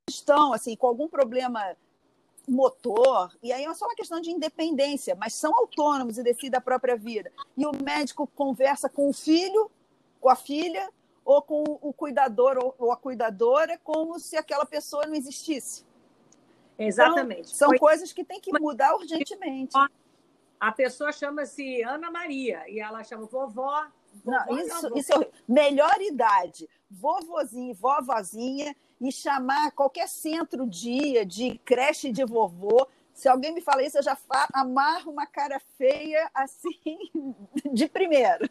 [0.08, 1.76] estão assim com algum problema
[2.48, 6.60] motor, e aí é só uma questão de independência, mas são autônomos e decidem a
[6.60, 7.32] própria vida.
[7.56, 9.68] E o médico conversa com o filho,
[10.20, 10.88] com a filha,
[11.24, 15.84] ou com o cuidador ou a cuidadora, como se aquela pessoa não existisse.
[16.78, 17.48] Exatamente.
[17.48, 17.78] Então, são Foi...
[17.80, 19.74] coisas que tem que mudar urgentemente.
[20.60, 23.88] A pessoa chama-se Ana Maria e ela chama vovó.
[24.24, 26.68] vovó não, isso, não, isso é melhor idade.
[26.88, 32.86] Vovozinho, vovozinha e chamar qualquer centro dia de creche de vovô.
[33.12, 34.16] Se alguém me fala isso, eu já
[34.52, 37.10] amarro uma cara feia assim
[37.72, 38.48] de primeira.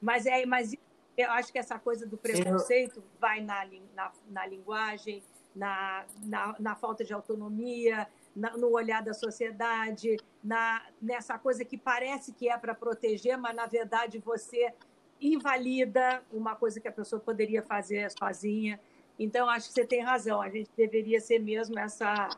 [0.00, 0.74] Mas é, mas
[1.16, 5.22] eu acho que essa coisa do preconceito vai na, na, na linguagem,
[5.54, 11.76] na, na, na, falta de autonomia, na, no olhar da sociedade, na, nessa coisa que
[11.76, 14.72] parece que é para proteger, mas na verdade você
[15.20, 18.80] invalida uma coisa que a pessoa poderia fazer sozinha.
[19.18, 20.40] Então, acho que você tem razão.
[20.40, 22.30] A gente deveria ser mesmo essa,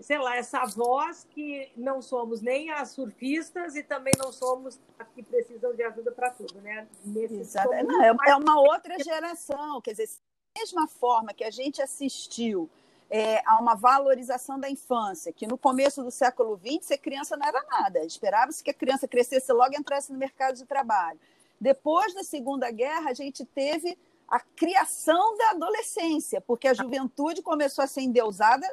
[0.00, 5.08] sei lá, essa voz que não somos nem as surfistas e também não somos as
[5.08, 6.86] que precisam de ajuda para tudo, né?
[7.16, 7.70] Exato.
[7.84, 9.80] Não, é, é uma outra geração.
[9.80, 12.68] Quer dizer, da mesma forma que a gente assistiu
[13.12, 17.46] é, a uma valorização da infância, que no começo do século XX, ser criança não
[17.46, 18.04] era nada.
[18.06, 21.20] Esperava-se que a criança crescesse logo e entrasse no mercado de trabalho.
[21.60, 23.98] Depois da Segunda Guerra, a gente teve
[24.32, 28.66] a criação da adolescência, porque a juventude começou a ser endeusada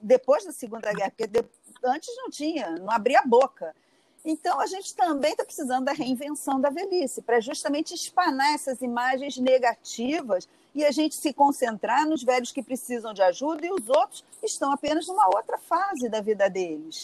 [0.00, 1.44] depois da Segunda Guerra, porque
[1.84, 3.76] antes não tinha, não abria a boca.
[4.24, 9.36] Então, a gente também está precisando da reinvenção da velhice, para justamente espanar essas imagens
[9.36, 14.24] negativas e a gente se concentrar nos velhos que precisam de ajuda e os outros
[14.42, 17.02] estão apenas numa outra fase da vida deles.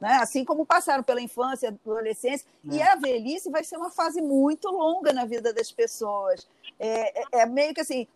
[0.00, 0.14] Né?
[0.14, 2.76] Assim como passaram pela infância, adolescência, é.
[2.76, 6.48] e a velhice vai ser uma fase muito longa na vida das pessoas.
[6.80, 8.08] É, é, é meio que assim,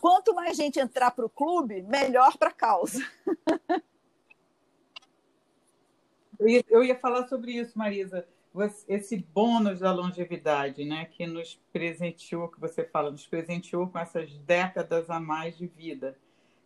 [0.00, 3.06] quanto mais gente entrar para o clube, melhor para a causa.
[6.38, 8.26] Eu ia, eu ia falar sobre isso, Marisa.
[8.88, 14.32] Esse bônus da longevidade, né, que nos presenteou, que você fala, nos presenteou com essas
[14.38, 16.16] décadas a mais de vida.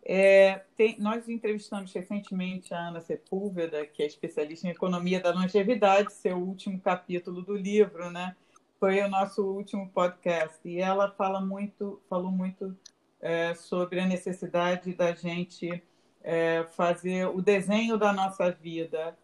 [0.03, 6.13] É, tem, nós entrevistamos recentemente a Ana Sepúlveda, que é especialista em economia da longevidade,
[6.13, 8.35] seu último capítulo do livro, né?
[8.81, 12.75] Foi o nosso último podcast e ela fala muito, falou muito
[13.19, 15.83] é, sobre a necessidade da gente
[16.23, 19.15] é, fazer o desenho da nossa vida.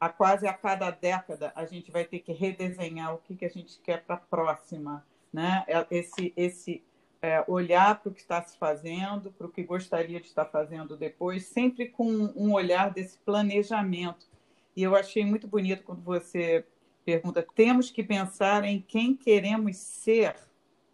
[0.00, 3.50] A quase a cada década a gente vai ter que redesenhar o que, que a
[3.50, 5.62] gente quer para a próxima, né?
[5.68, 6.82] É, esse esse
[7.20, 10.96] é, olhar para o que está se fazendo, para o que gostaria de estar fazendo
[10.96, 14.26] depois, sempre com um olhar desse planejamento.
[14.74, 16.64] E eu achei muito bonito quando você
[17.04, 20.36] pergunta: temos que pensar em quem queremos ser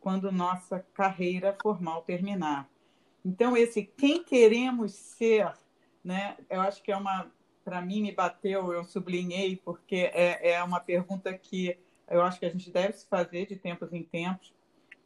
[0.01, 2.69] quando nossa carreira formal terminar.
[3.25, 5.53] Então, esse quem queremos ser,
[6.03, 7.27] né, eu acho que é uma,
[7.65, 11.77] para mim, me bateu, eu sublinhei, porque é, é uma pergunta que
[12.09, 14.55] eu acho que a gente deve se fazer de tempos em tempos.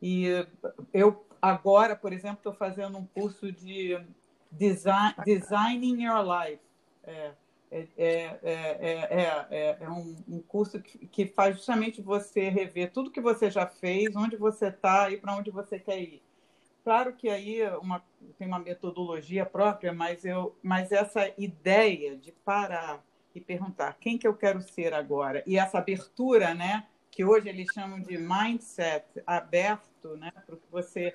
[0.00, 0.26] E
[0.92, 3.98] eu, agora, por exemplo, estou fazendo um curso de
[4.50, 6.62] design, Designing Your Life.
[7.04, 7.32] É,
[7.72, 13.20] é, é, é, é um, um, curso que, que, faz justamente você rever tudo que
[13.20, 16.22] você já fez, onde você está e para onde você quer ir.
[16.84, 18.04] Claro que aí uma,
[18.38, 23.02] tem uma metodologia própria, mas, eu, mas essa ideia de parar
[23.34, 27.68] e perguntar quem que eu quero ser agora e essa abertura, né, que hoje eles
[27.72, 31.14] chamam de mindset aberto, né, para o que você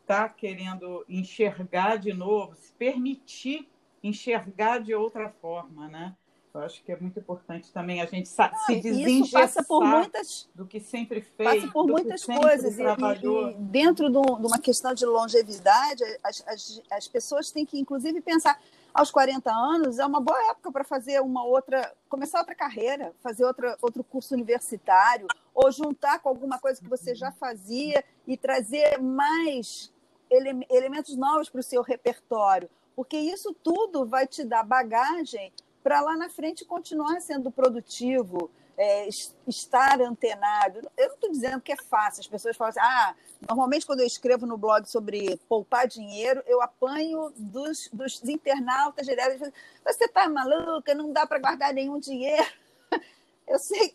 [0.00, 3.68] está querendo enxergar de novo, se permitir
[4.06, 6.14] enxergar de outra forma, né?
[6.56, 10.80] Eu acho que é muito importante também a gente ah, se desengesar muitas, do que
[10.80, 11.60] sempre fez.
[11.60, 12.78] Passa por muitas coisas.
[12.78, 18.22] E, e, dentro de, uma questão de longevidade, as, as, as pessoas têm que, inclusive,
[18.22, 18.58] pensar
[18.94, 23.44] aos 40 anos é uma boa época para fazer uma outra, começar outra carreira, fazer
[23.44, 28.98] outra, outro curso universitário, ou juntar com alguma coisa que você já fazia e trazer
[28.98, 29.92] mais
[30.30, 35.52] ele, elementos novos para o seu repertório porque isso tudo vai te dar bagagem
[35.84, 39.08] para lá na frente continuar sendo produtivo, é,
[39.46, 40.80] estar antenado.
[40.96, 42.22] Eu não estou dizendo que é fácil.
[42.22, 43.14] As pessoas falam assim: ah,
[43.46, 49.52] normalmente quando eu escrevo no blog sobre poupar dinheiro, eu apanho dos, dos internautas diretos.
[49.84, 50.94] Você está maluca?
[50.94, 52.50] Não dá para guardar nenhum dinheiro.
[53.46, 53.92] Eu sei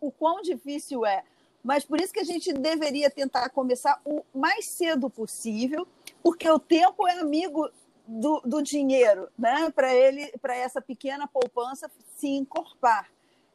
[0.00, 1.22] o quão difícil é,
[1.62, 5.86] mas por isso que a gente deveria tentar começar o mais cedo possível,
[6.20, 7.70] porque o tempo é amigo
[8.08, 9.70] do, do dinheiro, né?
[9.70, 13.06] Para ele, para essa pequena poupança se encorpar.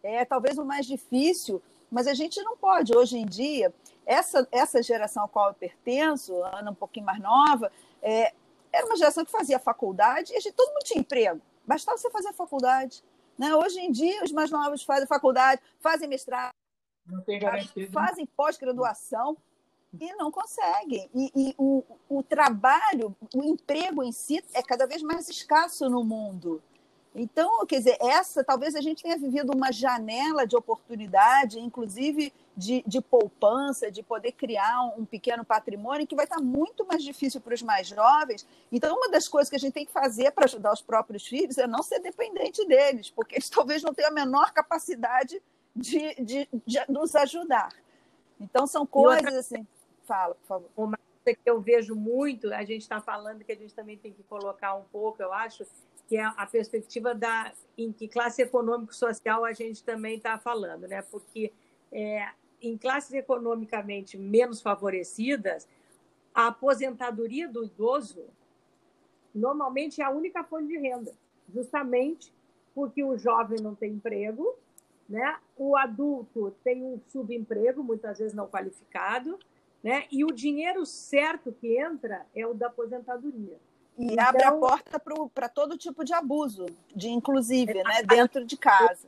[0.03, 3.73] É talvez o mais difícil, mas a gente não pode hoje em dia.
[4.05, 8.31] Essa, essa geração a qual eu pertenço, Ana um pouquinho mais nova, é,
[8.71, 11.41] era uma geração que fazia faculdade e a gente, todo mundo tinha emprego.
[11.65, 13.03] Bastava você fazer faculdade.
[13.37, 13.55] Né?
[13.55, 16.53] Hoje em dia, os mais novos fazem faculdade, fazem mestrado,
[17.91, 19.35] fazem pós-graduação,
[19.99, 21.09] e não conseguem.
[21.13, 26.03] E, e o, o trabalho, o emprego em si é cada vez mais escasso no
[26.03, 26.61] mundo.
[27.15, 32.83] Então, quer dizer, essa talvez a gente tenha vivido uma janela de oportunidade, inclusive de,
[32.87, 37.39] de poupança, de poder criar um, um, pequeno patrimônio, que vai estar muito mais difícil
[37.39, 38.47] para os mais jovens.
[38.71, 41.59] Então, uma das coisas que a gente tem que fazer para ajudar os próprios filhos
[41.59, 45.41] é não ser dependente deles, porque eles talvez não tenham a menor capacidade
[45.75, 47.69] de, de, de nos ajudar.
[48.39, 49.39] Então, são coisas outra...
[49.39, 49.67] assim.
[50.05, 50.69] Fala, por favor.
[50.75, 54.11] Uma coisa que eu vejo muito, a gente está falando que a gente também tem
[54.11, 55.65] que colocar um pouco, eu acho,
[56.07, 61.01] que é a perspectiva da em que classe econômico-social a gente também está falando, né?
[61.01, 61.51] Porque
[61.91, 62.29] é,
[62.61, 65.67] em classes economicamente menos favorecidas,
[66.33, 68.25] a aposentadoria do idoso
[69.33, 71.13] normalmente é a única fonte de renda,
[71.53, 72.31] justamente
[72.75, 74.55] porque o jovem não tem emprego,
[75.07, 75.37] né?
[75.57, 79.37] O adulto tem um subemprego, muitas vezes não qualificado,
[79.83, 80.05] né?
[80.11, 83.59] E o dinheiro certo que entra é o da aposentadoria.
[83.97, 85.01] E então, abre a porta
[85.33, 86.65] para todo tipo de abuso,
[86.95, 88.03] de inclusive, é, né?
[88.03, 89.07] dentro de casa.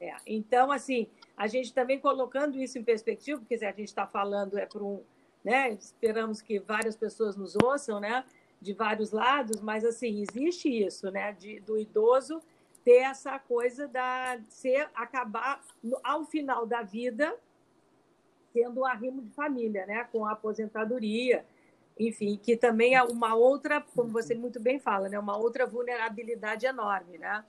[0.00, 4.56] É, então, assim, a gente também colocando isso em perspectiva, porque a gente está falando
[4.58, 5.02] é por um,
[5.42, 5.70] né?
[5.72, 8.24] Esperamos que várias pessoas nos ouçam, né?
[8.60, 11.32] De vários lados, mas assim existe isso, né?
[11.32, 12.40] De, do idoso
[12.84, 15.60] ter essa coisa da ser acabar
[16.04, 17.34] ao final da vida
[18.52, 20.04] tendo um arrimo de família, né?
[20.10, 21.44] com a aposentadoria,
[21.98, 25.18] enfim, que também é uma outra, como você muito bem fala, né?
[25.18, 27.44] uma outra vulnerabilidade enorme, né?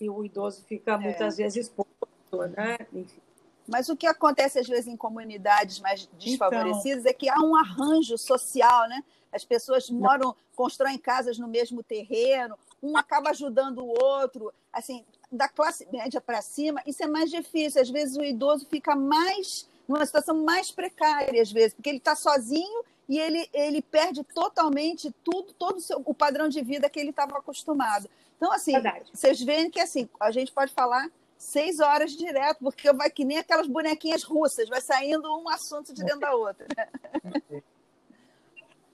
[0.00, 0.98] E o idoso fica é.
[0.98, 2.78] muitas vezes exposto, né?
[2.92, 3.20] Enfim.
[3.66, 7.10] Mas o que acontece às vezes em comunidades mais desfavorecidas então...
[7.10, 9.02] é que há um arranjo social, né?
[9.32, 15.48] As pessoas moram, constroem casas no mesmo terreno, um acaba ajudando o outro, assim, da
[15.48, 17.82] classe média para cima, isso é mais difícil.
[17.82, 22.14] Às vezes o idoso fica mais numa situação mais precária, às vezes, porque ele está
[22.14, 26.98] sozinho e ele, ele perde totalmente tudo, todo o, seu, o padrão de vida que
[26.98, 28.08] ele estava acostumado.
[28.36, 29.10] Então, assim, Verdade.
[29.12, 31.08] vocês veem que assim, a gente pode falar
[31.38, 36.02] seis horas direto, porque vai que nem aquelas bonequinhas russas, vai saindo um assunto de
[36.02, 36.66] dentro da outra.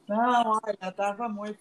[0.08, 1.58] Não, olha, estava muito.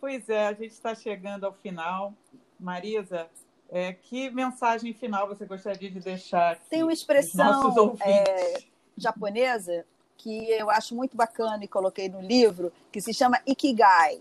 [0.00, 2.14] Pois é, a gente está chegando ao final.
[2.60, 3.28] Marisa,
[3.70, 6.52] é, que mensagem final você gostaria de deixar?
[6.52, 8.62] Aqui, Tem uma expressão é,
[8.96, 9.84] japonesa
[10.16, 14.20] que eu acho muito bacana e coloquei no livro, que se chama Ikigai,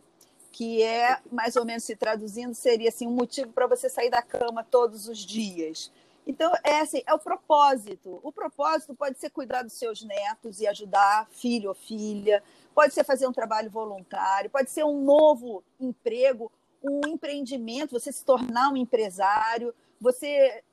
[0.52, 4.22] que é, mais ou menos se traduzindo, seria assim, um motivo para você sair da
[4.22, 5.92] cama todos os dias.
[6.26, 8.20] Então, é assim, é o propósito.
[8.22, 12.44] O propósito pode ser cuidar dos seus netos e ajudar filho ou filha,
[12.76, 16.52] pode ser fazer um trabalho voluntário, pode ser um novo emprego,
[16.84, 20.64] um empreendimento, você se tornar um empresário, você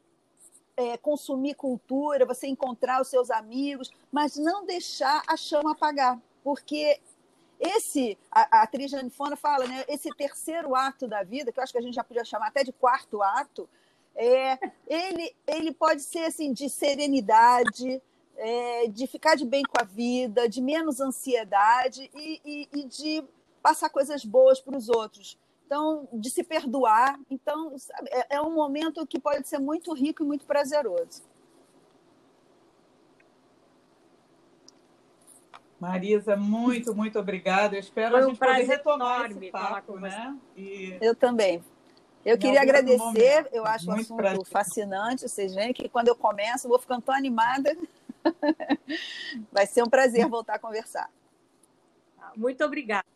[0.77, 7.01] é, consumir cultura, você encontrar os seus amigos, mas não deixar a chama apagar, porque
[7.59, 11.73] esse, a, a atriz Janifona fala, né, esse terceiro ato da vida, que eu acho
[11.73, 13.69] que a gente já podia chamar até de quarto ato,
[14.15, 18.01] é, ele, ele pode ser assim de serenidade,
[18.37, 23.25] é, de ficar de bem com a vida, de menos ansiedade e, e, e de
[23.63, 25.39] passar coisas boas para os outros.
[25.67, 27.19] Então, de se perdoar.
[27.31, 31.23] Então, sabe, é, é um momento que pode ser muito rico e muito prazeroso.
[35.81, 37.77] Marisa, muito, muito obrigada.
[37.77, 40.37] Eu espero Foi a gente poder retomar esse papo, né?
[40.57, 40.97] E...
[41.01, 41.63] Eu também.
[42.25, 43.49] Eu queria agradecer, momento.
[43.53, 44.47] eu acho muito o assunto prazer.
[44.47, 45.29] fascinante.
[45.29, 47.77] Vocês veem que quando eu começo, eu vou ficando tão animada.
[49.53, 51.11] Vai ser um prazer voltar a conversar.
[52.35, 53.14] Muito obrigada.